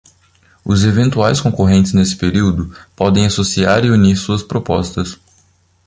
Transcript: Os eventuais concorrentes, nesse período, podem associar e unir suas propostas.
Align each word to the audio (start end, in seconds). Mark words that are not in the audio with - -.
Os 0.65 0.83
eventuais 0.83 1.39
concorrentes, 1.39 1.93
nesse 1.93 2.15
período, 2.15 2.75
podem 2.95 3.27
associar 3.27 3.85
e 3.85 3.91
unir 3.91 4.15
suas 4.17 4.41
propostas. 4.41 5.19